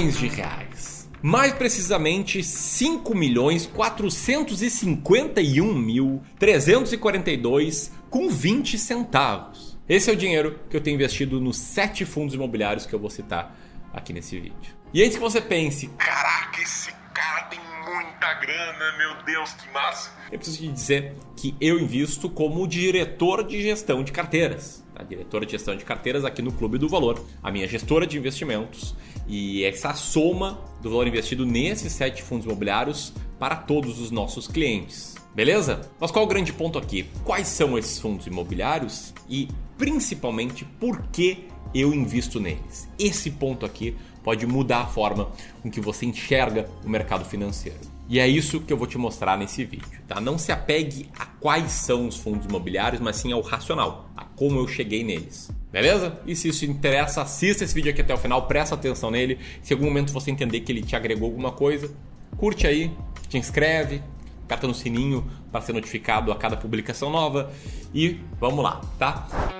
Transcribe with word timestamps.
milhões 0.00 0.18
de 0.18 0.28
reais. 0.28 1.10
Mais 1.22 1.52
precisamente, 1.52 2.42
5 2.42 3.14
milhões 3.14 3.66
451 3.66 5.74
mil 5.74 6.22
342 6.38 7.92
com 8.08 8.30
20 8.30 8.78
centavos. 8.78 9.78
Esse 9.86 10.08
é 10.08 10.14
o 10.14 10.16
dinheiro 10.16 10.58
que 10.70 10.76
eu 10.76 10.80
tenho 10.80 10.94
investido 10.94 11.38
nos 11.40 11.58
sete 11.58 12.06
fundos 12.06 12.34
imobiliários 12.34 12.86
que 12.86 12.94
eu 12.94 12.98
vou 12.98 13.10
citar 13.10 13.54
aqui 13.92 14.14
nesse 14.14 14.40
vídeo. 14.40 14.74
E 14.94 15.02
antes 15.02 15.16
que 15.16 15.22
você 15.22 15.40
pense, 15.40 15.88
Caraca, 15.98 16.62
esse 16.62 16.92
cara 17.12 17.42
tem 17.44 17.60
muita 17.84 18.34
grana, 18.34 18.96
meu 18.96 19.22
Deus, 19.24 19.52
que 19.54 19.68
massa! 19.72 20.20
eu 20.30 20.38
preciso 20.38 20.58
te 20.58 20.68
dizer 20.68 21.14
que 21.36 21.56
eu 21.60 21.78
invisto 21.78 22.30
como 22.30 22.66
diretor 22.66 23.44
de 23.44 23.60
gestão 23.60 24.04
de 24.04 24.12
carteiras. 24.12 24.84
Tá? 24.94 25.02
Diretor 25.02 25.44
de 25.44 25.52
gestão 25.52 25.76
de 25.76 25.84
carteiras 25.84 26.24
aqui 26.24 26.40
no 26.40 26.52
Clube 26.52 26.78
do 26.78 26.88
Valor, 26.88 27.22
a 27.42 27.50
minha 27.50 27.66
gestora 27.66 28.06
de 28.06 28.16
investimentos. 28.16 28.94
E 29.32 29.62
essa 29.64 29.94
soma 29.94 30.58
do 30.82 30.90
valor 30.90 31.06
investido 31.06 31.46
nesses 31.46 31.92
sete 31.92 32.20
fundos 32.20 32.44
imobiliários 32.46 33.12
para 33.38 33.54
todos 33.54 34.00
os 34.00 34.10
nossos 34.10 34.48
clientes. 34.48 35.14
Beleza? 35.32 35.88
Mas 36.00 36.10
qual 36.10 36.24
é 36.24 36.26
o 36.26 36.28
grande 36.28 36.52
ponto 36.52 36.76
aqui? 36.76 37.06
Quais 37.22 37.46
são 37.46 37.78
esses 37.78 38.00
fundos 38.00 38.26
imobiliários 38.26 39.14
e 39.28 39.46
principalmente 39.78 40.64
por 40.64 41.00
que 41.12 41.44
eu 41.72 41.94
invisto 41.94 42.40
neles? 42.40 42.88
Esse 42.98 43.30
ponto 43.30 43.64
aqui 43.64 43.96
pode 44.24 44.44
mudar 44.48 44.80
a 44.80 44.86
forma 44.86 45.30
com 45.62 45.70
que 45.70 45.80
você 45.80 46.06
enxerga 46.06 46.68
o 46.84 46.88
mercado 46.88 47.24
financeiro. 47.24 47.78
E 48.08 48.18
é 48.18 48.26
isso 48.26 48.58
que 48.58 48.72
eu 48.72 48.76
vou 48.76 48.88
te 48.88 48.98
mostrar 48.98 49.38
nesse 49.38 49.64
vídeo, 49.64 50.00
tá? 50.08 50.20
Não 50.20 50.36
se 50.36 50.50
apegue 50.50 51.08
a 51.16 51.26
quais 51.26 51.70
são 51.70 52.08
os 52.08 52.16
fundos 52.16 52.46
imobiliários, 52.46 53.00
mas 53.00 53.14
sim 53.14 53.30
ao 53.30 53.40
racional, 53.40 54.10
a 54.16 54.24
como 54.40 54.58
eu 54.58 54.66
cheguei 54.66 55.04
neles. 55.04 55.50
Beleza? 55.70 56.18
E 56.26 56.34
se 56.34 56.48
isso 56.48 56.60
te 56.60 56.70
interessa, 56.70 57.20
assista 57.20 57.62
esse 57.62 57.74
vídeo 57.74 57.90
aqui 57.90 58.00
até 58.00 58.14
o 58.14 58.16
final, 58.16 58.46
presta 58.46 58.74
atenção 58.74 59.10
nele. 59.10 59.38
Se 59.62 59.74
em 59.74 59.76
algum 59.76 59.86
momento 59.86 60.14
você 60.14 60.30
entender 60.30 60.60
que 60.60 60.72
ele 60.72 60.80
te 60.80 60.96
agregou 60.96 61.28
alguma 61.28 61.52
coisa, 61.52 61.94
curte 62.38 62.66
aí, 62.66 62.90
te 63.28 63.36
inscreve, 63.36 64.00
aperta 64.44 64.66
no 64.66 64.72
sininho 64.72 65.30
para 65.52 65.60
ser 65.60 65.74
notificado 65.74 66.32
a 66.32 66.36
cada 66.36 66.56
publicação 66.56 67.10
nova 67.10 67.52
e 67.94 68.18
vamos 68.40 68.64
lá, 68.64 68.80
tá? 68.98 69.59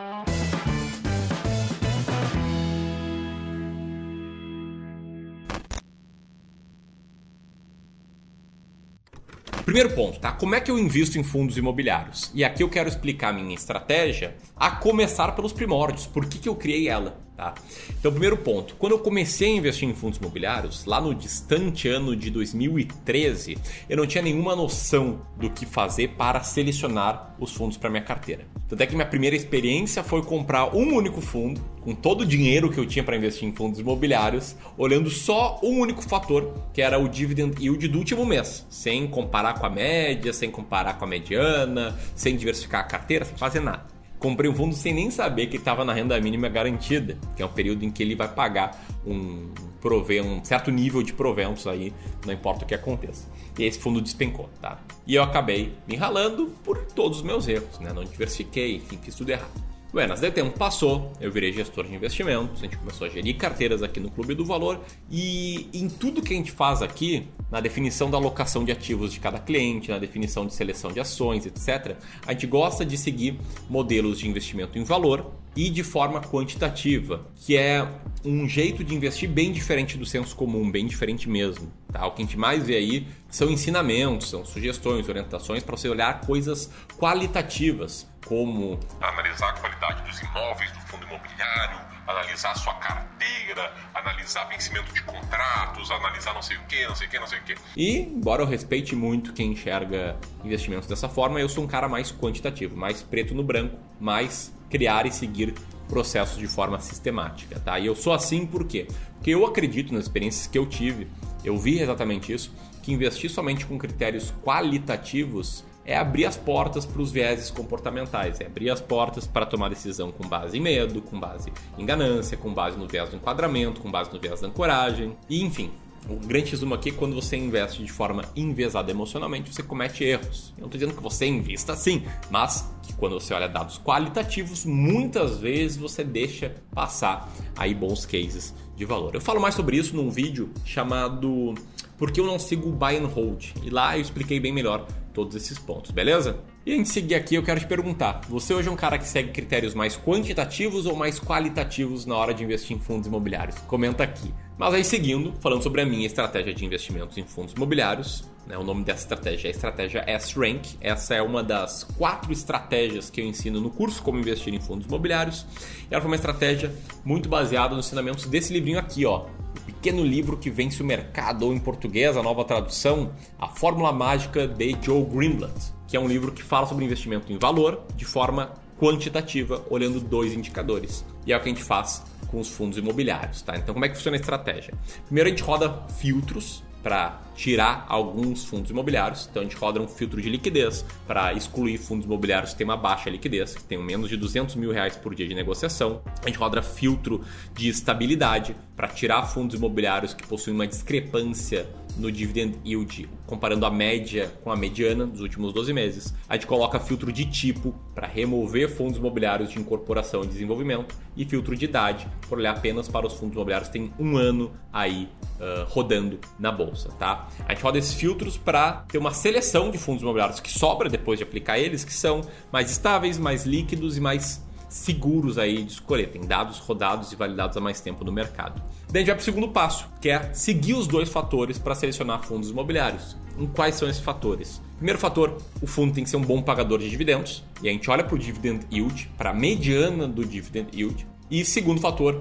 Primeiro 9.70 9.94
ponto, 9.94 10.18
tá? 10.18 10.32
Como 10.32 10.52
é 10.56 10.60
que 10.60 10.68
eu 10.68 10.76
invisto 10.76 11.16
em 11.16 11.22
fundos 11.22 11.56
imobiliários? 11.56 12.32
E 12.34 12.42
aqui 12.42 12.60
eu 12.60 12.68
quero 12.68 12.88
explicar 12.88 13.32
minha 13.32 13.54
estratégia 13.54 14.34
a 14.56 14.68
começar 14.68 15.30
pelos 15.36 15.52
primórdios. 15.52 16.08
Por 16.08 16.26
que, 16.26 16.40
que 16.40 16.48
eu 16.48 16.56
criei 16.56 16.88
ela? 16.88 17.20
Tá? 17.36 17.54
Então, 17.88 18.10
primeiro 18.10 18.36
ponto, 18.38 18.74
quando 18.74 18.94
eu 18.94 18.98
comecei 18.98 19.46
a 19.46 19.56
investir 19.56 19.88
em 19.88 19.94
fundos 19.94 20.18
imobiliários, 20.18 20.84
lá 20.86 21.00
no 21.00 21.14
distante 21.14 21.86
ano 21.86 22.16
de 22.16 22.30
2013, 22.30 23.56
eu 23.88 23.96
não 23.96 24.08
tinha 24.08 24.22
nenhuma 24.22 24.56
noção 24.56 25.24
do 25.36 25.48
que 25.48 25.64
fazer 25.64 26.16
para 26.16 26.42
selecionar 26.42 27.36
os 27.38 27.52
fundos 27.52 27.76
para 27.76 27.88
minha 27.88 28.02
carteira. 28.02 28.48
Tanto 28.70 28.84
é 28.84 28.86
que 28.86 28.94
minha 28.94 29.06
primeira 29.06 29.34
experiência 29.34 30.00
foi 30.04 30.22
comprar 30.22 30.76
um 30.76 30.94
único 30.94 31.20
fundo, 31.20 31.60
com 31.80 31.92
todo 31.92 32.20
o 32.20 32.24
dinheiro 32.24 32.70
que 32.70 32.78
eu 32.78 32.86
tinha 32.86 33.02
para 33.02 33.16
investir 33.16 33.48
em 33.48 33.52
fundos 33.52 33.80
imobiliários, 33.80 34.54
olhando 34.78 35.10
só 35.10 35.58
um 35.60 35.80
único 35.80 36.00
fator, 36.00 36.54
que 36.72 36.80
era 36.80 36.96
o 36.96 37.08
dividend 37.08 37.60
yield 37.60 37.88
do 37.88 37.98
último 37.98 38.24
mês, 38.24 38.64
sem 38.70 39.08
comparar 39.08 39.54
com 39.54 39.66
a 39.66 39.70
média, 39.70 40.32
sem 40.32 40.52
comparar 40.52 40.96
com 40.98 41.04
a 41.04 41.08
mediana, 41.08 41.98
sem 42.14 42.36
diversificar 42.36 42.82
a 42.82 42.84
carteira, 42.84 43.24
sem 43.24 43.36
fazer 43.36 43.58
nada 43.58 43.99
comprei 44.20 44.48
um 44.48 44.54
fundo 44.54 44.76
sem 44.76 44.94
nem 44.94 45.10
saber 45.10 45.46
que 45.46 45.56
estava 45.56 45.84
na 45.84 45.92
renda 45.92 46.20
mínima 46.20 46.48
garantida, 46.48 47.18
que 47.34 47.42
é 47.42 47.46
um 47.46 47.48
período 47.48 47.84
em 47.84 47.90
que 47.90 48.02
ele 48.02 48.14
vai 48.14 48.28
pagar 48.28 48.78
um, 49.04 49.50
prove 49.80 50.20
um 50.20 50.44
certo 50.44 50.70
nível 50.70 51.02
de 51.02 51.12
proventos 51.12 51.66
aí, 51.66 51.92
não 52.24 52.32
importa 52.32 52.64
o 52.64 52.68
que 52.68 52.74
aconteça. 52.74 53.26
E 53.58 53.64
esse 53.64 53.78
fundo 53.78 54.00
despencou, 54.00 54.48
tá? 54.60 54.78
E 55.06 55.14
eu 55.14 55.22
acabei 55.22 55.72
me 55.88 55.96
enralando 55.96 56.54
por 56.62 56.84
todos 56.84 57.18
os 57.18 57.24
meus 57.24 57.48
erros, 57.48 57.80
né? 57.80 57.92
Não 57.92 58.04
diversifiquei, 58.04 58.76
enfim, 58.76 58.98
fiz 59.02 59.14
tudo 59.14 59.30
errado. 59.30 59.50
Buenas, 59.92 60.20
daí 60.20 60.30
tempo 60.30 60.56
passou, 60.56 61.12
eu 61.20 61.32
virei 61.32 61.52
gestor 61.52 61.84
de 61.84 61.92
investimentos, 61.92 62.60
a 62.60 62.64
gente 62.64 62.76
começou 62.76 63.08
a 63.08 63.10
gerir 63.10 63.36
carteiras 63.36 63.82
aqui 63.82 63.98
no 63.98 64.08
Clube 64.08 64.36
do 64.36 64.44
Valor 64.44 64.80
e 65.10 65.68
em 65.74 65.88
tudo 65.88 66.22
que 66.22 66.32
a 66.32 66.36
gente 66.36 66.52
faz 66.52 66.80
aqui, 66.80 67.26
na 67.50 67.60
definição 67.60 68.08
da 68.08 68.16
alocação 68.16 68.64
de 68.64 68.70
ativos 68.70 69.12
de 69.12 69.18
cada 69.18 69.40
cliente, 69.40 69.90
na 69.90 69.98
definição 69.98 70.46
de 70.46 70.54
seleção 70.54 70.92
de 70.92 71.00
ações, 71.00 71.44
etc., 71.44 71.96
a 72.24 72.32
gente 72.32 72.46
gosta 72.46 72.84
de 72.84 72.96
seguir 72.96 73.36
modelos 73.68 74.20
de 74.20 74.28
investimento 74.28 74.78
em 74.78 74.84
valor 74.84 75.32
e 75.56 75.68
de 75.68 75.82
forma 75.82 76.20
quantitativa, 76.20 77.26
que 77.36 77.56
é 77.56 77.86
um 78.24 78.48
jeito 78.48 78.84
de 78.84 78.94
investir 78.94 79.28
bem 79.28 79.50
diferente 79.52 79.96
do 79.96 80.06
senso 80.06 80.36
comum, 80.36 80.70
bem 80.70 80.86
diferente 80.86 81.28
mesmo. 81.28 81.72
Tá? 81.92 82.06
O 82.06 82.12
que 82.12 82.22
a 82.22 82.24
gente 82.24 82.38
mais 82.38 82.64
vê 82.64 82.76
aí 82.76 83.08
são 83.28 83.50
ensinamentos, 83.50 84.30
são 84.30 84.44
sugestões, 84.44 85.08
orientações 85.08 85.62
para 85.62 85.76
você 85.76 85.88
olhar 85.88 86.20
coisas 86.20 86.70
qualitativas, 86.98 88.06
como 88.26 88.78
Analisar 89.00 89.50
a 89.50 89.52
qualidade 89.54 90.02
dos 90.02 90.20
imóveis 90.20 90.70
do 90.72 90.80
fundo 90.80 91.04
imobiliário, 91.06 91.80
analisar 92.06 92.52
a 92.52 92.54
sua 92.54 92.74
carteira, 92.74 93.72
analisar 93.94 94.44
vencimento 94.44 94.92
de 94.92 95.02
contratos, 95.02 95.90
analisar 95.90 96.34
não 96.34 96.42
sei 96.42 96.56
o 96.56 96.60
que, 96.62 96.86
não 96.86 96.94
sei 96.94 97.06
o 97.06 97.10
que, 97.10 97.18
não 97.18 97.26
sei 97.26 97.38
o 97.38 97.42
que. 97.42 97.54
E, 97.76 98.00
embora 98.00 98.42
eu 98.42 98.46
respeite 98.46 98.94
muito 98.94 99.32
quem 99.32 99.52
enxerga 99.52 100.16
investimentos 100.44 100.88
dessa 100.88 101.08
forma, 101.08 101.40
eu 101.40 101.48
sou 101.48 101.64
um 101.64 101.66
cara 101.66 101.88
mais 101.88 102.12
quantitativo, 102.12 102.76
mais 102.76 103.02
preto 103.02 103.34
no 103.34 103.42
branco, 103.42 103.76
mais 103.98 104.52
criar 104.70 105.04
e 105.04 105.12
seguir 105.12 105.54
processos 105.88 106.38
de 106.38 106.46
forma 106.46 106.78
sistemática, 106.78 107.60
tá? 107.60 107.78
E 107.78 107.86
eu 107.86 107.96
sou 107.96 108.12
assim 108.12 108.46
por 108.46 108.64
quê? 108.64 108.86
Porque 109.16 109.30
eu 109.30 109.44
acredito 109.44 109.92
nas 109.92 110.04
experiências 110.04 110.46
que 110.46 110.56
eu 110.56 110.64
tive, 110.64 111.08
eu 111.44 111.58
vi 111.58 111.80
exatamente 111.80 112.32
isso, 112.32 112.54
que 112.82 112.92
investir 112.92 113.30
somente 113.30 113.66
com 113.66 113.76
critérios 113.76 114.32
qualitativos 114.42 115.64
é 115.84 115.96
abrir 115.96 116.24
as 116.24 116.36
portas 116.36 116.86
para 116.86 117.02
os 117.02 117.10
vieses 117.10 117.50
comportamentais, 117.50 118.40
é 118.40 118.46
abrir 118.46 118.70
as 118.70 118.80
portas 118.80 119.26
para 119.26 119.44
tomar 119.44 119.68
decisão 119.68 120.12
com 120.12 120.28
base 120.28 120.56
em 120.56 120.60
medo, 120.60 121.02
com 121.02 121.18
base 121.18 121.52
em 121.76 121.84
ganância, 121.84 122.36
com 122.36 122.52
base 122.52 122.78
no 122.78 122.86
viés 122.86 123.08
do 123.10 123.16
enquadramento, 123.16 123.80
com 123.80 123.90
base 123.90 124.12
no 124.12 124.20
viés 124.20 124.40
da 124.40 124.46
ancoragem, 124.46 125.16
e 125.28 125.42
enfim. 125.42 125.72
O 126.08 126.16
grande 126.16 126.50
resumo 126.50 126.74
aqui 126.74 126.88
é 126.88 126.92
quando 126.92 127.14
você 127.14 127.36
investe 127.36 127.84
de 127.84 127.92
forma 127.92 128.24
enviesada 128.34 128.90
emocionalmente, 128.90 129.54
você 129.54 129.62
comete 129.62 130.02
erros. 130.02 130.52
Eu 130.56 130.62
não 130.62 130.66
estou 130.66 130.78
dizendo 130.80 130.96
que 130.96 131.02
você 131.02 131.26
invista 131.26 131.76
sim, 131.76 132.04
mas 132.30 132.72
que 132.82 132.92
quando 132.94 133.12
você 133.12 133.32
olha 133.34 133.48
dados 133.48 133.78
qualitativos, 133.78 134.64
muitas 134.64 135.38
vezes 135.38 135.76
você 135.76 136.02
deixa 136.02 136.54
passar 136.74 137.30
aí 137.56 137.74
bons 137.74 138.04
cases 138.06 138.54
de 138.74 138.84
valor. 138.84 139.14
Eu 139.14 139.20
falo 139.20 139.40
mais 139.40 139.54
sobre 139.54 139.76
isso 139.76 139.94
num 139.94 140.10
vídeo 140.10 140.50
chamado 140.64 141.54
Por 141.98 142.10
que 142.10 142.20
eu 142.20 142.26
não 142.26 142.38
sigo 142.38 142.68
o 142.68 142.72
buy 142.72 142.96
and 142.96 143.06
hold? 143.06 143.52
E 143.62 143.70
lá 143.70 143.96
eu 143.96 144.00
expliquei 144.00 144.40
bem 144.40 144.52
melhor 144.52 144.86
todos 145.12 145.36
esses 145.36 145.58
pontos, 145.58 145.90
beleza? 145.90 146.40
E 146.64 146.82
de 146.82 146.86
seguir 146.86 147.14
aqui, 147.14 147.34
eu 147.34 147.42
quero 147.42 147.58
te 147.58 147.66
perguntar: 147.66 148.20
você 148.28 148.52
hoje 148.52 148.68
é 148.68 148.70
um 148.70 148.76
cara 148.76 148.98
que 148.98 149.08
segue 149.08 149.30
critérios 149.30 149.72
mais 149.72 149.96
quantitativos 149.96 150.84
ou 150.84 150.94
mais 150.94 151.18
qualitativos 151.18 152.04
na 152.04 152.14
hora 152.14 152.34
de 152.34 152.44
investir 152.44 152.76
em 152.76 152.80
fundos 152.80 153.06
imobiliários? 153.06 153.56
Comenta 153.60 154.04
aqui. 154.04 154.30
Mas 154.58 154.74
aí 154.74 154.84
seguindo, 154.84 155.32
falando 155.40 155.62
sobre 155.62 155.80
a 155.80 155.86
minha 155.86 156.06
estratégia 156.06 156.52
de 156.52 156.62
investimentos 156.62 157.16
em 157.16 157.24
fundos 157.24 157.54
imobiliários, 157.54 158.24
né, 158.46 158.58
o 158.58 158.62
nome 158.62 158.84
dessa 158.84 159.04
estratégia 159.04 159.48
é 159.48 159.48
a 159.48 159.50
estratégia 159.52 160.04
S-Rank. 160.06 160.76
Essa 160.82 161.14
é 161.14 161.22
uma 161.22 161.42
das 161.42 161.82
quatro 161.82 162.30
estratégias 162.30 163.08
que 163.08 163.22
eu 163.22 163.24
ensino 163.24 163.58
no 163.58 163.70
curso 163.70 164.02
Como 164.02 164.18
Investir 164.18 164.52
em 164.52 164.60
Fundos 164.60 164.86
Imobiliários. 164.86 165.46
E 165.90 165.94
ela 165.94 166.02
foi 166.02 166.10
uma 166.10 166.16
estratégia 166.16 166.74
muito 167.02 167.26
baseada 167.26 167.74
nos 167.74 167.86
ensinamentos 167.86 168.26
desse 168.26 168.52
livrinho 168.52 168.78
aqui, 168.78 169.06
ó. 169.06 169.24
O 169.56 169.60
pequeno 169.62 170.04
livro 170.04 170.36
que 170.36 170.50
vence 170.50 170.82
o 170.82 170.86
mercado, 170.86 171.46
ou 171.46 171.52
em 171.52 171.58
português, 171.58 172.16
a 172.16 172.22
nova 172.22 172.44
tradução, 172.44 173.12
A 173.38 173.48
Fórmula 173.48 173.92
Mágica 173.92 174.46
de 174.46 174.76
Joe 174.82 175.04
Greenblatt, 175.04 175.72
que 175.86 175.96
é 175.96 176.00
um 176.00 176.06
livro 176.06 176.32
que 176.32 176.42
fala 176.42 176.66
sobre 176.66 176.84
investimento 176.84 177.32
em 177.32 177.38
valor 177.38 177.82
de 177.96 178.04
forma 178.04 178.52
quantitativa, 178.78 179.62
olhando 179.68 180.00
dois 180.00 180.32
indicadores. 180.32 181.04
E 181.26 181.32
é 181.32 181.36
o 181.36 181.40
que 181.40 181.48
a 181.48 181.52
gente 181.52 181.64
faz 181.64 182.02
com 182.28 182.40
os 182.40 182.48
fundos 182.48 182.78
imobiliários, 182.78 183.42
tá? 183.42 183.56
Então, 183.56 183.74
como 183.74 183.84
é 183.84 183.88
que 183.88 183.96
funciona 183.96 184.16
a 184.16 184.20
estratégia? 184.20 184.72
Primeiro, 185.06 185.28
a 185.28 185.30
gente 185.30 185.42
roda 185.42 185.86
filtros 185.98 186.62
para 186.82 187.20
tirar 187.34 187.86
alguns 187.88 188.44
fundos 188.44 188.70
imobiliários. 188.70 189.26
Então 189.30 189.40
a 189.40 189.44
gente 189.44 189.56
roda 189.56 189.80
um 189.80 189.88
filtro 189.88 190.20
de 190.20 190.28
liquidez 190.28 190.84
para 191.06 191.32
excluir 191.32 191.78
fundos 191.78 192.04
imobiliários 192.06 192.52
que 192.52 192.58
têm 192.58 192.66
uma 192.66 192.76
baixa 192.76 193.08
liquidez, 193.08 193.54
que 193.54 193.64
tenham 193.64 193.82
menos 193.82 194.08
de 194.08 194.16
200 194.16 194.54
mil 194.56 194.72
reais 194.72 194.96
por 194.96 195.14
dia 195.14 195.26
de 195.26 195.34
negociação. 195.34 196.02
A 196.22 196.26
gente 196.26 196.38
roda 196.38 196.62
filtro 196.62 197.24
de 197.54 197.68
estabilidade 197.68 198.54
para 198.76 198.88
tirar 198.88 199.22
fundos 199.24 199.56
imobiliários 199.56 200.12
que 200.12 200.26
possuem 200.26 200.54
uma 200.54 200.66
discrepância 200.66 201.66
no 201.96 202.10
dividend 202.10 202.58
yield, 202.64 203.08
comparando 203.26 203.66
a 203.66 203.70
média 203.70 204.32
com 204.42 204.50
a 204.50 204.56
mediana 204.56 205.06
dos 205.06 205.20
últimos 205.20 205.52
12 205.52 205.72
meses. 205.72 206.14
A 206.28 206.34
gente 206.34 206.46
coloca 206.46 206.78
filtro 206.78 207.12
de 207.12 207.24
tipo 207.24 207.74
para 207.94 208.06
remover 208.06 208.68
fundos 208.68 208.98
imobiliários 208.98 209.50
de 209.50 209.58
incorporação 209.58 210.22
e 210.24 210.26
desenvolvimento 210.26 210.94
e 211.16 211.24
filtro 211.24 211.56
de 211.56 211.64
idade 211.64 212.06
para 212.28 212.38
olhar 212.38 212.56
apenas 212.56 212.88
para 212.88 213.06
os 213.06 213.14
fundos 213.14 213.34
imobiliários 213.34 213.68
que 213.68 213.78
têm 213.78 213.92
um 213.98 214.16
ano 214.16 214.52
aí 214.72 215.08
uh, 215.36 215.66
rodando 215.68 216.18
na 216.38 216.52
bolsa, 216.52 216.90
tá? 216.98 217.28
A 217.46 217.52
gente 217.52 217.62
roda 217.62 217.78
esses 217.78 217.94
filtros 217.94 218.36
para 218.36 218.84
ter 218.88 218.98
uma 218.98 219.12
seleção 219.12 219.70
de 219.70 219.78
fundos 219.78 220.02
imobiliários 220.02 220.40
que 220.40 220.50
sobra 220.50 220.88
depois 220.88 221.18
de 221.18 221.24
aplicar 221.24 221.58
eles, 221.58 221.84
que 221.84 221.92
são 221.92 222.22
mais 222.52 222.70
estáveis, 222.70 223.18
mais 223.18 223.44
líquidos 223.44 223.96
e 223.96 224.00
mais 224.00 224.42
seguros 224.70 225.36
aí 225.36 225.62
de 225.62 225.72
escolher, 225.72 226.10
tem 226.10 226.22
dados 226.22 226.58
rodados 226.58 227.12
e 227.12 227.16
validados 227.16 227.56
há 227.56 227.60
mais 227.60 227.80
tempo 227.80 228.04
no 228.04 228.12
mercado. 228.12 228.62
Daí 228.88 228.96
a 228.96 228.98
gente 229.00 229.06
vai 229.08 229.16
para 229.16 229.22
o 229.22 229.24
segundo 229.24 229.48
passo, 229.48 229.86
que 230.00 230.08
é 230.08 230.32
seguir 230.32 230.74
os 230.74 230.86
dois 230.86 231.08
fatores 231.08 231.58
para 231.58 231.74
selecionar 231.74 232.22
fundos 232.22 232.50
imobiliários. 232.50 233.16
Em 233.38 233.46
quais 233.46 233.74
são 233.74 233.88
esses 233.88 234.00
fatores? 234.00 234.62
Primeiro 234.76 234.98
fator, 234.98 235.36
o 235.60 235.66
fundo 235.66 235.92
tem 235.92 236.04
que 236.04 236.10
ser 236.10 236.16
um 236.16 236.22
bom 236.22 236.40
pagador 236.40 236.78
de 236.78 236.88
dividendos, 236.88 237.44
e 237.62 237.68
a 237.68 237.72
gente 237.72 237.90
olha 237.90 238.02
para 238.02 238.14
o 238.14 238.18
dividend 238.18 238.64
yield, 238.72 239.10
para 239.18 239.30
a 239.30 239.34
mediana 239.34 240.08
do 240.08 240.24
dividend 240.24 240.68
yield. 240.72 241.06
E 241.30 241.44
segundo 241.44 241.80
fator, 241.80 242.20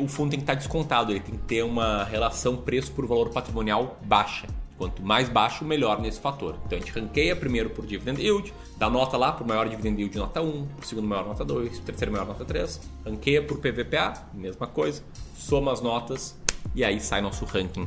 o 0.00 0.08
fundo 0.08 0.30
tem 0.30 0.38
que 0.38 0.44
estar 0.44 0.54
descontado, 0.54 1.12
ele 1.12 1.20
tem 1.20 1.34
que 1.34 1.42
ter 1.42 1.62
uma 1.62 2.04
relação 2.04 2.56
preço 2.56 2.92
por 2.92 3.06
valor 3.06 3.30
patrimonial 3.30 3.98
baixa. 4.04 4.46
Quanto 4.78 5.02
mais 5.02 5.28
baixo, 5.28 5.64
melhor 5.64 6.00
nesse 6.00 6.20
fator. 6.20 6.58
Então 6.66 6.76
a 6.76 6.80
gente 6.80 6.92
ranqueia 6.92 7.34
primeiro 7.34 7.70
por 7.70 7.86
dividend 7.86 8.20
yield, 8.20 8.52
dá 8.76 8.90
nota 8.90 9.16
lá 9.16 9.32
por 9.32 9.46
maior 9.46 9.68
dividend 9.68 9.98
yield 9.98 10.18
nota 10.18 10.42
1, 10.42 10.66
por 10.66 10.84
segundo 10.84 11.08
maior 11.08 11.26
nota 11.26 11.44
2, 11.44 11.78
por 11.78 11.84
terceiro 11.84 12.12
maior 12.12 12.26
nota 12.26 12.44
3, 12.44 12.80
ranqueia 13.04 13.42
por 13.42 13.58
PVPA, 13.58 14.28
mesma 14.34 14.66
coisa, 14.66 15.02
soma 15.34 15.72
as 15.72 15.80
notas 15.80 16.38
e 16.74 16.84
aí 16.84 17.00
sai 17.00 17.22
nosso 17.22 17.44
ranking 17.46 17.86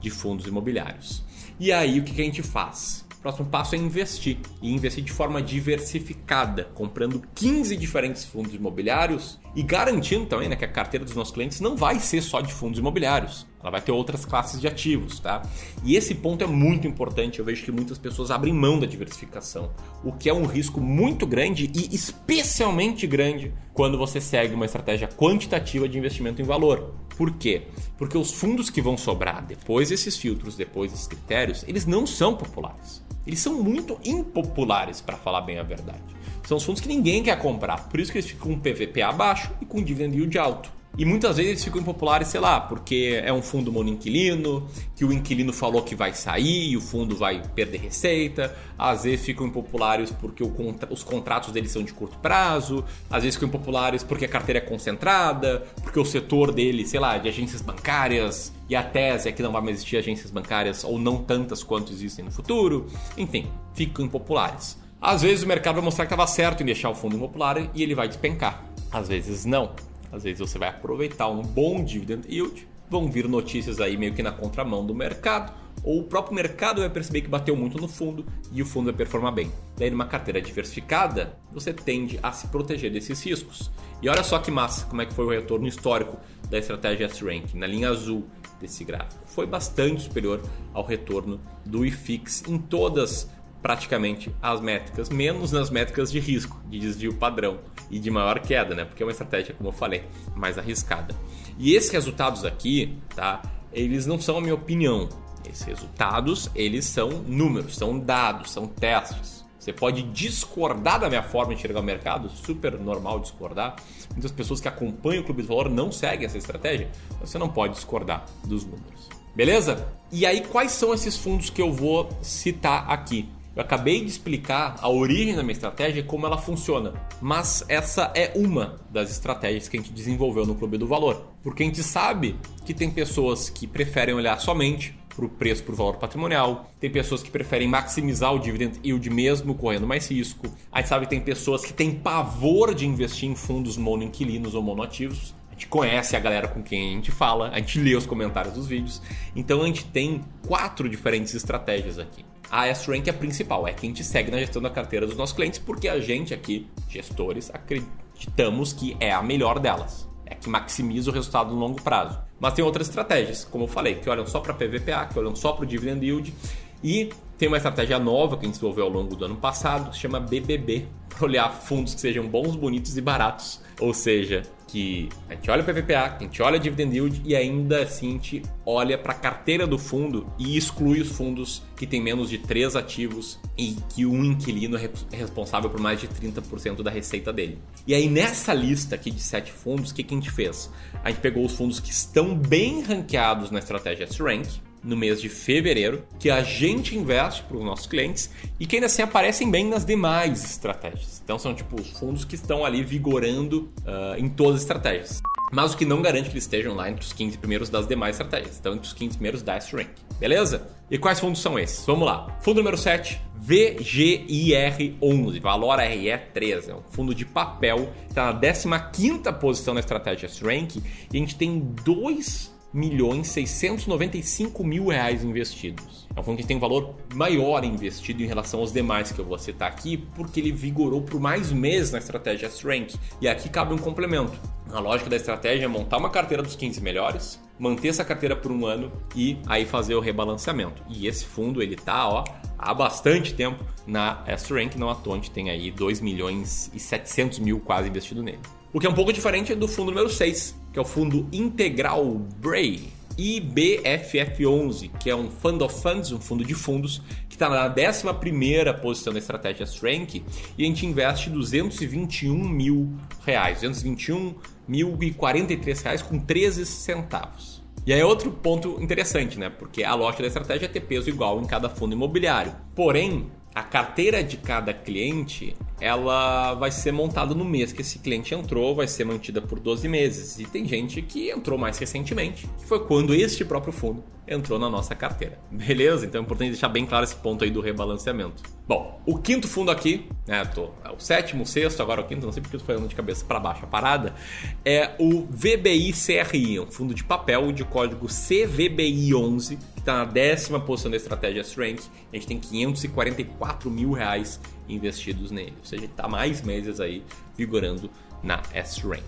de 0.00 0.10
fundos 0.10 0.46
imobiliários. 0.46 1.24
E 1.58 1.72
aí 1.72 1.98
o 1.98 2.04
que, 2.04 2.14
que 2.14 2.22
a 2.22 2.24
gente 2.24 2.42
faz? 2.42 3.04
O 3.18 3.20
próximo 3.20 3.48
passo 3.48 3.74
é 3.74 3.78
investir 3.78 4.38
e 4.62 4.72
investir 4.72 5.02
de 5.02 5.10
forma 5.10 5.42
diversificada, 5.42 6.70
comprando 6.72 7.20
15 7.34 7.76
diferentes 7.76 8.24
fundos 8.24 8.54
imobiliários 8.54 9.40
e 9.56 9.62
garantindo 9.64 10.26
também 10.26 10.48
né, 10.48 10.54
que 10.54 10.64
a 10.64 10.68
carteira 10.68 11.04
dos 11.04 11.16
nossos 11.16 11.34
clientes 11.34 11.60
não 11.60 11.76
vai 11.76 11.98
ser 11.98 12.22
só 12.22 12.40
de 12.40 12.52
fundos 12.52 12.78
imobiliários. 12.78 13.44
Ela 13.60 13.70
vai 13.70 13.80
ter 13.80 13.92
outras 13.92 14.24
classes 14.24 14.60
de 14.60 14.68
ativos, 14.68 15.18
tá? 15.18 15.42
E 15.84 15.96
esse 15.96 16.14
ponto 16.14 16.44
é 16.44 16.46
muito 16.46 16.86
importante. 16.86 17.38
Eu 17.38 17.44
vejo 17.44 17.64
que 17.64 17.72
muitas 17.72 17.98
pessoas 17.98 18.30
abrem 18.30 18.52
mão 18.52 18.78
da 18.78 18.86
diversificação, 18.86 19.70
o 20.04 20.12
que 20.12 20.28
é 20.28 20.34
um 20.34 20.46
risco 20.46 20.80
muito 20.80 21.26
grande 21.26 21.70
e 21.74 21.94
especialmente 21.94 23.06
grande 23.06 23.52
quando 23.74 23.98
você 23.98 24.20
segue 24.20 24.54
uma 24.54 24.64
estratégia 24.64 25.08
quantitativa 25.08 25.88
de 25.88 25.98
investimento 25.98 26.40
em 26.40 26.44
valor. 26.44 26.94
Por 27.16 27.32
quê? 27.32 27.62
Porque 27.96 28.16
os 28.16 28.32
fundos 28.32 28.70
que 28.70 28.80
vão 28.80 28.96
sobrar 28.96 29.44
depois 29.44 29.88
desses 29.88 30.16
filtros, 30.16 30.56
depois 30.56 30.92
desses 30.92 31.08
critérios, 31.08 31.64
eles 31.66 31.84
não 31.84 32.06
são 32.06 32.36
populares. 32.36 33.02
Eles 33.26 33.40
são 33.40 33.62
muito 33.62 33.98
impopulares, 34.04 35.00
para 35.00 35.16
falar 35.16 35.42
bem 35.42 35.58
a 35.58 35.62
verdade. 35.62 36.00
São 36.46 36.56
os 36.56 36.64
fundos 36.64 36.80
que 36.80 36.88
ninguém 36.88 37.22
quer 37.22 37.38
comprar, 37.38 37.88
por 37.88 38.00
isso 38.00 38.10
que 38.10 38.18
eles 38.18 38.30
ficam 38.30 38.54
com 38.54 38.58
PVP 38.58 39.02
baixo 39.14 39.52
e 39.60 39.66
com 39.66 39.82
dividend 39.82 40.16
yield 40.16 40.38
alto. 40.38 40.77
E 40.96 41.04
muitas 41.04 41.36
vezes 41.36 41.50
eles 41.50 41.64
ficam 41.64 41.80
impopulares, 41.80 42.28
sei 42.28 42.40
lá, 42.40 42.60
porque 42.60 43.20
é 43.24 43.32
um 43.32 43.40
fundo 43.40 43.72
monoinquilino, 43.72 44.66
que 44.96 45.04
o 45.04 45.12
inquilino 45.12 45.52
falou 45.52 45.82
que 45.82 45.94
vai 45.94 46.12
sair 46.12 46.70
e 46.70 46.76
o 46.76 46.80
fundo 46.80 47.14
vai 47.14 47.40
perder 47.54 47.78
receita. 47.78 48.56
Às 48.76 49.04
vezes 49.04 49.24
ficam 49.24 49.46
impopulares 49.46 50.10
porque 50.10 50.44
contra... 50.48 50.92
os 50.92 51.04
contratos 51.04 51.52
deles 51.52 51.70
são 51.70 51.84
de 51.84 51.92
curto 51.92 52.18
prazo. 52.18 52.84
Às 53.08 53.22
vezes 53.22 53.36
ficam 53.36 53.48
impopulares 53.48 54.02
porque 54.02 54.24
a 54.24 54.28
carteira 54.28 54.58
é 54.58 54.60
concentrada, 54.60 55.64
porque 55.82 56.00
o 56.00 56.04
setor 56.04 56.52
dele, 56.52 56.84
sei 56.84 56.98
lá, 56.98 57.16
de 57.16 57.28
agências 57.28 57.62
bancárias 57.62 58.52
e 58.68 58.74
a 58.74 58.82
tese 58.82 59.28
é 59.28 59.32
que 59.32 59.42
não 59.42 59.52
vai 59.52 59.62
mais 59.62 59.76
existir 59.76 59.98
agências 59.98 60.32
bancárias 60.32 60.82
ou 60.82 60.98
não 60.98 61.22
tantas 61.22 61.62
quanto 61.62 61.92
existem 61.92 62.24
no 62.24 62.32
futuro. 62.32 62.88
Enfim, 63.16 63.46
ficam 63.72 64.04
impopulares. 64.04 64.76
Às 65.00 65.22
vezes 65.22 65.44
o 65.44 65.46
mercado 65.46 65.76
vai 65.76 65.84
mostrar 65.84 66.06
que 66.06 66.12
estava 66.12 66.26
certo 66.26 66.62
em 66.62 66.66
deixar 66.66 66.90
o 66.90 66.94
fundo 66.94 67.14
impopular 67.14 67.70
e 67.72 67.82
ele 67.84 67.94
vai 67.94 68.08
despencar. 68.08 68.64
Às 68.90 69.06
vezes 69.06 69.44
não. 69.44 69.70
Às 70.12 70.24
vezes 70.24 70.38
você 70.38 70.58
vai 70.58 70.68
aproveitar 70.68 71.28
um 71.28 71.42
bom 71.42 71.82
dividend 71.82 72.26
yield, 72.28 72.66
vão 72.88 73.10
vir 73.10 73.28
notícias 73.28 73.80
aí 73.80 73.96
meio 73.96 74.14
que 74.14 74.22
na 74.22 74.32
contramão 74.32 74.84
do 74.86 74.94
mercado, 74.94 75.52
ou 75.84 76.00
o 76.00 76.04
próprio 76.04 76.34
mercado 76.34 76.80
vai 76.80 76.90
perceber 76.90 77.22
que 77.22 77.28
bateu 77.28 77.54
muito 77.54 77.80
no 77.80 77.88
fundo 77.88 78.26
e 78.52 78.60
o 78.62 78.66
fundo 78.66 78.86
vai 78.86 78.94
performar 78.94 79.32
bem. 79.32 79.52
Daí, 79.76 79.90
numa 79.90 80.06
carteira 80.06 80.40
diversificada, 80.40 81.38
você 81.52 81.72
tende 81.72 82.18
a 82.22 82.32
se 82.32 82.48
proteger 82.48 82.90
desses 82.90 83.22
riscos. 83.22 83.70
E 84.02 84.08
olha 84.08 84.22
só 84.22 84.38
que 84.38 84.50
massa 84.50 84.86
como 84.86 85.02
é 85.02 85.06
que 85.06 85.14
foi 85.14 85.24
o 85.24 85.30
retorno 85.30 85.66
histórico 85.66 86.16
da 86.50 86.58
estratégia 86.58 87.06
S-Rank 87.06 87.54
na 87.54 87.66
linha 87.66 87.90
azul 87.90 88.24
desse 88.60 88.84
gráfico. 88.84 89.22
Foi 89.26 89.46
bastante 89.46 90.02
superior 90.02 90.40
ao 90.72 90.84
retorno 90.84 91.40
do 91.64 91.84
IFIX 91.84 92.44
em 92.48 92.58
todas 92.58 93.30
praticamente 93.62 94.34
as 94.40 94.60
métricas, 94.60 95.08
menos 95.08 95.52
nas 95.52 95.70
métricas 95.70 96.10
de 96.10 96.20
risco, 96.20 96.60
de 96.66 96.78
desvio 96.78 97.14
padrão 97.14 97.58
e 97.90 97.98
de 97.98 98.10
maior 98.10 98.38
queda, 98.40 98.74
né? 98.74 98.84
Porque 98.84 99.02
é 99.02 99.06
uma 99.06 99.12
estratégia, 99.12 99.54
como 99.54 99.68
eu 99.70 99.72
falei, 99.72 100.04
mais 100.34 100.58
arriscada. 100.58 101.14
E 101.58 101.74
esses 101.74 101.90
resultados 101.90 102.44
aqui, 102.44 102.98
tá? 103.14 103.42
Eles 103.72 104.06
não 104.06 104.20
são 104.20 104.38
a 104.38 104.40
minha 104.40 104.54
opinião. 104.54 105.08
Esses 105.48 105.62
resultados, 105.62 106.50
eles 106.54 106.84
são 106.84 107.08
números, 107.26 107.76
são 107.76 107.98
dados, 107.98 108.50
são 108.50 108.66
testes. 108.66 109.44
Você 109.58 109.72
pode 109.72 110.02
discordar 110.02 111.00
da 111.00 111.08
minha 111.08 111.22
forma 111.22 111.52
de 111.52 111.58
enxergar 111.58 111.80
o 111.80 111.82
mercado, 111.82 112.30
super 112.30 112.78
normal 112.78 113.20
discordar. 113.20 113.76
Muitas 114.12 114.30
pessoas 114.30 114.60
que 114.60 114.68
acompanham 114.68 115.22
o 115.22 115.24
Clube 115.24 115.42
de 115.42 115.48
Valor 115.48 115.68
não 115.68 115.92
seguem 115.92 116.24
essa 116.24 116.38
estratégia. 116.38 116.88
Você 117.20 117.38
não 117.38 117.48
pode 117.48 117.74
discordar 117.74 118.24
dos 118.44 118.64
números. 118.64 119.08
Beleza? 119.34 119.86
E 120.10 120.24
aí, 120.24 120.40
quais 120.40 120.72
são 120.72 120.94
esses 120.94 121.16
fundos 121.16 121.50
que 121.50 121.60
eu 121.60 121.72
vou 121.72 122.08
citar 122.22 122.90
aqui? 122.90 123.28
Eu 123.58 123.64
acabei 123.64 124.00
de 124.00 124.06
explicar 124.08 124.76
a 124.80 124.88
origem 124.88 125.34
da 125.34 125.42
minha 125.42 125.52
estratégia 125.52 125.98
e 125.98 126.04
como 126.04 126.24
ela 126.24 126.38
funciona, 126.38 126.94
mas 127.20 127.64
essa 127.68 128.12
é 128.14 128.30
uma 128.36 128.76
das 128.88 129.10
estratégias 129.10 129.68
que 129.68 129.76
a 129.76 129.80
gente 129.80 129.92
desenvolveu 129.92 130.46
no 130.46 130.54
Clube 130.54 130.78
do 130.78 130.86
Valor, 130.86 131.24
porque 131.42 131.64
a 131.64 131.66
gente 131.66 131.82
sabe 131.82 132.36
que 132.64 132.72
tem 132.72 132.88
pessoas 132.88 133.50
que 133.50 133.66
preferem 133.66 134.14
olhar 134.14 134.38
somente 134.38 134.96
para 135.08 135.24
o 135.24 135.28
preço 135.28 135.64
por 135.64 135.74
valor 135.74 135.96
patrimonial, 135.96 136.70
tem 136.78 136.88
pessoas 136.88 137.20
que 137.20 137.32
preferem 137.32 137.66
maximizar 137.66 138.32
o 138.32 138.38
dividend 138.38 138.78
yield 138.84 139.10
mesmo 139.10 139.52
correndo 139.56 139.88
mais 139.88 140.08
risco, 140.08 140.46
a 140.70 140.78
gente 140.78 140.88
sabe 140.88 141.06
que 141.06 141.10
tem 141.10 141.20
pessoas 141.20 141.64
que 141.64 141.72
têm 141.72 141.90
pavor 141.90 142.72
de 142.72 142.86
investir 142.86 143.28
em 143.28 143.34
fundos 143.34 143.76
monoinquilinos 143.76 144.54
ou 144.54 144.62
monoativos, 144.62 145.34
gente 145.58 145.68
conhece 145.68 146.14
a 146.14 146.20
galera 146.20 146.48
com 146.48 146.62
quem 146.62 146.90
a 146.90 146.92
gente 146.92 147.10
fala, 147.10 147.50
a 147.50 147.58
gente 147.58 147.80
lê 147.80 147.94
os 147.94 148.06
comentários 148.06 148.54
dos 148.54 148.66
vídeos. 148.66 149.02
Então 149.34 149.62
a 149.62 149.66
gente 149.66 149.84
tem 149.84 150.24
quatro 150.46 150.88
diferentes 150.88 151.34
estratégias 151.34 151.98
aqui 151.98 152.24
a 152.50 152.66
S-Rank 152.68 153.06
é 153.06 153.10
a 153.10 153.14
principal, 153.14 153.66
é 153.66 153.72
quem 153.72 153.92
te 153.92 154.02
segue 154.02 154.30
na 154.30 154.38
gestão 154.38 154.60
da 154.62 154.70
carteira 154.70 155.06
dos 155.06 155.16
nossos 155.16 155.34
clientes, 155.34 155.58
porque 155.58 155.88
a 155.88 156.00
gente 156.00 156.32
aqui, 156.32 156.66
gestores, 156.88 157.50
acreditamos 157.52 158.72
que 158.72 158.96
é 159.00 159.12
a 159.12 159.22
melhor 159.22 159.58
delas. 159.58 160.08
É 160.24 160.34
que 160.34 160.48
maximiza 160.48 161.10
o 161.10 161.14
resultado 161.14 161.54
no 161.54 161.58
longo 161.58 161.80
prazo. 161.80 162.18
Mas 162.38 162.52
tem 162.52 162.64
outras 162.64 162.88
estratégias, 162.88 163.44
como 163.44 163.64
eu 163.64 163.68
falei, 163.68 163.96
que 163.96 164.08
olham 164.10 164.26
só 164.26 164.40
para 164.40 164.52
PVPA, 164.52 165.06
que 165.06 165.18
olham 165.18 165.34
só 165.34 165.52
para 165.52 165.64
o 165.64 165.66
dividend 165.66 166.04
yield. 166.04 166.34
E 166.82 167.10
tem 167.38 167.48
uma 167.48 167.56
estratégia 167.56 167.98
nova 167.98 168.36
que 168.36 168.44
a 168.44 168.46
gente 168.46 168.54
desenvolveu 168.54 168.84
ao 168.84 168.90
longo 168.90 169.16
do 169.16 169.24
ano 169.24 169.36
passado, 169.36 169.90
que 169.90 169.96
se 169.96 170.02
chama 170.02 170.20
BBB, 170.20 170.86
para 171.08 171.24
olhar 171.24 171.50
fundos 171.50 171.94
que 171.94 172.00
sejam 172.00 172.26
bons, 172.26 172.54
bonitos 172.56 172.96
e 172.96 173.00
baratos. 173.00 173.60
Ou 173.80 173.94
seja, 173.94 174.42
que 174.68 175.08
a 175.28 175.34
gente 175.34 175.50
olha 175.50 175.64
para 175.64 175.74
PVPA, 175.74 176.16
a 176.16 176.22
gente 176.22 176.42
olha 176.42 176.58
dividend 176.58 176.94
yield 176.94 177.22
e 177.24 177.34
ainda 177.34 177.82
assim 177.82 178.08
a 178.08 178.12
gente 178.12 178.42
olha 178.64 178.98
para 178.98 179.12
a 179.12 179.14
carteira 179.14 179.66
do 179.66 179.78
fundo 179.78 180.30
e 180.38 180.56
exclui 180.56 181.00
os 181.00 181.08
fundos 181.08 181.62
que 181.74 181.86
têm 181.86 182.02
menos 182.02 182.28
de 182.28 182.38
três 182.38 182.76
ativos 182.76 183.40
e 183.56 183.76
que 183.94 184.04
um 184.04 184.22
inquilino 184.22 184.76
é 184.76 185.16
responsável 185.16 185.70
por 185.70 185.80
mais 185.80 186.00
de 186.00 186.06
30% 186.06 186.82
da 186.82 186.90
receita 186.90 187.32
dele. 187.32 187.58
E 187.86 187.94
aí 187.94 188.08
nessa 188.08 188.52
lista 188.52 188.94
aqui 188.94 189.10
de 189.10 189.20
sete 189.20 189.50
fundos, 189.50 189.90
o 189.90 189.94
que, 189.94 190.02
que 190.02 190.14
a 190.14 190.16
gente 190.16 190.30
fez? 190.30 190.70
A 191.02 191.10
gente 191.10 191.20
pegou 191.20 191.44
os 191.44 191.54
fundos 191.54 191.80
que 191.80 191.90
estão 191.90 192.34
bem 192.34 192.82
ranqueados 192.82 193.50
na 193.50 193.58
estratégia 193.58 194.04
S-Rank, 194.04 194.46
no 194.82 194.96
mês 194.96 195.20
de 195.20 195.28
fevereiro, 195.28 196.04
que 196.18 196.30
a 196.30 196.42
gente 196.42 196.96
investe 196.96 197.42
para 197.42 197.56
os 197.56 197.64
nossos 197.64 197.86
clientes 197.86 198.30
e 198.58 198.66
que 198.66 198.76
ainda 198.76 198.86
assim 198.86 199.02
aparecem 199.02 199.50
bem 199.50 199.66
nas 199.66 199.84
demais 199.84 200.44
estratégias. 200.44 201.20
Então 201.22 201.38
são 201.38 201.54
tipo 201.54 201.80
os 201.80 201.90
fundos 201.90 202.24
que 202.24 202.34
estão 202.34 202.64
ali 202.64 202.82
vigorando 202.82 203.70
uh, 203.80 204.18
em 204.18 204.28
todas 204.28 204.56
as 204.56 204.62
estratégias. 204.62 205.20
Mas 205.50 205.72
o 205.72 205.76
que 205.76 205.84
não 205.84 206.02
garante 206.02 206.28
que 206.28 206.34
eles 206.34 206.44
estejam 206.44 206.74
lá 206.74 206.90
entre 206.90 207.04
os 207.04 207.12
15 207.12 207.38
primeiros 207.38 207.70
das 207.70 207.86
demais 207.86 208.16
estratégias. 208.16 208.58
Então, 208.58 208.74
entre 208.74 208.86
os 208.86 208.92
15 208.92 209.14
primeiros 209.14 209.42
da 209.42 209.54
S-Rank. 209.56 209.88
Beleza? 210.18 210.68
E 210.90 210.98
quais 210.98 211.18
fundos 211.20 211.40
são 211.40 211.58
esses? 211.58 211.86
Vamos 211.86 212.06
lá. 212.06 212.38
Fundo 212.40 212.58
número 212.58 212.76
7, 212.76 213.18
VGIR11, 213.46 215.40
valor 215.40 215.78
RE13. 215.78 216.68
É 216.68 216.74
um 216.74 216.82
fundo 216.90 217.14
de 217.14 217.24
papel. 217.24 217.90
Está 218.08 218.38
na 218.66 218.80
15 218.80 219.32
posição 219.40 219.72
na 219.72 219.80
estratégia 219.80 220.26
S-Rank. 220.26 220.76
E 220.76 220.82
a 221.16 221.16
gente 221.16 221.34
tem 221.36 221.58
dois 221.58 222.52
milhões 222.72 223.28
695 223.28 224.62
mil 224.64 224.88
reais 224.88 225.24
investidos. 225.24 226.06
É 226.14 226.20
um 226.20 226.22
fundo 226.22 226.38
que 226.38 226.46
tem 226.46 226.56
um 226.56 226.60
valor 226.60 226.94
maior 227.14 227.64
investido 227.64 228.22
em 228.22 228.26
relação 228.26 228.60
aos 228.60 228.72
demais 228.72 229.12
que 229.12 229.18
eu 229.18 229.24
vou 229.24 229.38
citar 229.38 229.68
aqui, 229.68 229.96
porque 229.96 230.40
ele 230.40 230.52
vigorou 230.52 231.02
por 231.02 231.20
mais 231.20 231.52
meses 231.52 231.92
na 231.92 231.98
estratégia 231.98 232.46
S-Rank. 232.46 232.94
E 233.20 233.28
aqui 233.28 233.48
cabe 233.48 233.72
um 233.72 233.78
complemento. 233.78 234.38
A 234.72 234.80
lógica 234.80 235.08
da 235.08 235.16
estratégia 235.16 235.64
é 235.64 235.68
montar 235.68 235.96
uma 235.96 236.10
carteira 236.10 236.42
dos 236.42 236.56
15 236.56 236.80
melhores, 236.82 237.40
manter 237.58 237.88
essa 237.88 238.04
carteira 238.04 238.36
por 238.36 238.52
um 238.52 238.66
ano 238.66 238.92
e 239.16 239.38
aí 239.46 239.64
fazer 239.64 239.94
o 239.94 240.00
rebalanceamento. 240.00 240.82
E 240.88 241.06
esse 241.06 241.24
fundo 241.24 241.62
ele 241.62 241.76
tá 241.76 242.08
ó, 242.08 242.24
há 242.58 242.74
bastante 242.74 243.32
tempo 243.32 243.64
na 243.86 244.22
S-Rank, 244.26 244.76
não 244.76 244.90
à 244.90 244.94
toa 244.94 245.14
a 245.14 245.16
gente 245.16 245.30
tem 245.30 245.48
aí 245.48 245.70
2 245.70 246.00
milhões 246.00 246.70
e 246.74 246.78
700 246.78 247.38
mil 247.38 247.60
quase 247.60 247.88
investido 247.88 248.22
nele. 248.22 248.40
O 248.70 248.78
que 248.78 248.86
é 248.86 248.90
um 248.90 248.94
pouco 248.94 249.12
diferente 249.12 249.54
do 249.54 249.66
fundo 249.66 249.90
número 249.90 250.10
6, 250.10 250.54
que 250.78 250.80
é 250.80 250.82
o 250.82 250.84
fundo 250.84 251.28
integral 251.32 252.04
Bray. 252.38 252.92
IBFF11, 253.18 254.92
que 255.00 255.10
é 255.10 255.16
um 255.16 255.28
Fund 255.28 255.60
of 255.60 255.82
Funds, 255.82 256.12
um 256.12 256.20
fundo 256.20 256.44
de 256.44 256.54
fundos, 256.54 257.02
que 257.28 257.34
está 257.34 257.48
na 257.48 257.66
11 257.66 258.80
posição 258.80 259.12
da 259.12 259.18
estratégia 259.18 259.66
Rank 259.82 260.22
e 260.56 260.62
a 260.62 260.64
gente 260.64 260.86
investe 260.86 261.30
221 261.30 262.32
mil 262.48 262.96
reais, 263.26 263.62
221 263.62 264.36
mil 264.68 264.96
e 265.02 265.10
43 265.10 265.82
reais 265.82 266.00
com 266.00 266.16
13 266.16 266.64
centavos. 266.64 267.60
E 267.84 267.92
aí 267.92 268.00
outro 268.04 268.30
ponto 268.30 268.80
interessante, 268.80 269.36
né? 269.36 269.50
Porque 269.50 269.82
a 269.82 269.96
lógica 269.96 270.22
da 270.22 270.28
estratégia 270.28 270.66
é 270.66 270.68
ter 270.68 270.82
peso 270.82 271.08
igual 271.08 271.40
em 271.40 271.44
cada 271.44 271.68
fundo 271.68 271.94
imobiliário. 271.94 272.54
Porém, 272.76 273.26
a 273.52 273.64
carteira 273.64 274.22
de 274.22 274.36
cada 274.36 274.72
cliente 274.72 275.56
ela 275.80 276.54
vai 276.54 276.70
ser 276.70 276.92
montada 276.92 277.34
no 277.34 277.44
mês 277.44 277.72
que 277.72 277.82
esse 277.82 277.98
cliente 277.98 278.34
entrou, 278.34 278.74
vai 278.74 278.88
ser 278.88 279.04
mantida 279.04 279.40
por 279.40 279.60
12 279.60 279.88
meses. 279.88 280.38
E 280.38 280.44
tem 280.44 280.66
gente 280.66 281.00
que 281.02 281.30
entrou 281.30 281.58
mais 281.58 281.78
recentemente, 281.78 282.48
que 282.58 282.66
foi 282.66 282.84
quando 282.84 283.14
este 283.14 283.44
próprio 283.44 283.72
fundo 283.72 284.02
entrou 284.26 284.58
na 284.58 284.68
nossa 284.68 284.94
carteira. 284.94 285.38
Beleza? 285.50 286.06
Então 286.06 286.20
é 286.20 286.24
importante 286.24 286.50
deixar 286.50 286.68
bem 286.68 286.84
claro 286.84 287.04
esse 287.04 287.16
ponto 287.16 287.44
aí 287.44 287.50
do 287.50 287.60
rebalanceamento. 287.60 288.42
Bom, 288.66 289.00
o 289.06 289.18
quinto 289.18 289.48
fundo 289.48 289.70
aqui, 289.70 290.08
né, 290.28 290.44
tô, 290.44 290.68
é 290.84 290.90
o 290.90 291.00
sétimo, 291.00 291.42
o 291.42 291.46
sexto, 291.46 291.82
agora 291.82 292.02
o 292.02 292.04
quinto, 292.04 292.26
não 292.26 292.32
sei 292.32 292.42
porque 292.42 292.58
tô 292.58 292.64
falando 292.64 292.86
de 292.86 292.94
cabeça 292.94 293.24
para 293.24 293.40
baixo 293.40 293.64
a 293.64 293.66
parada, 293.66 294.14
é 294.62 294.94
o 294.98 295.22
VBI 295.22 295.94
CRI, 295.94 296.60
um 296.60 296.66
fundo 296.66 296.92
de 296.92 297.02
papel 297.02 297.50
de 297.50 297.64
código 297.64 298.06
CVBI11, 298.06 299.56
que 299.74 299.80
está 299.80 299.96
na 299.96 300.04
décima 300.04 300.60
posição 300.60 300.90
da 300.90 300.98
estratégia 300.98 301.40
S-Rank. 301.40 301.80
A 302.12 302.16
gente 302.16 302.26
tem 302.26 302.38
544 302.38 303.70
mil 303.70 303.92
reais 303.92 304.38
investidos 304.68 305.30
nele, 305.30 305.54
ou 305.58 305.64
seja, 305.64 305.86
está 305.86 306.06
mais 306.06 306.42
meses 306.42 306.78
aí 306.78 307.02
vigorando 307.34 307.90
na 308.22 308.42
S-Rank. 308.52 309.02